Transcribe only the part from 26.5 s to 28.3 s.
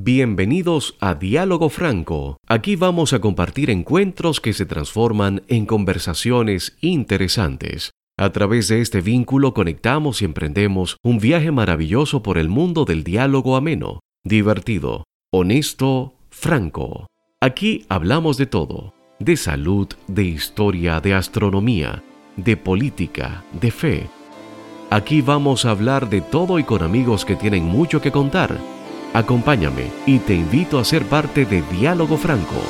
y con amigos que tienen mucho que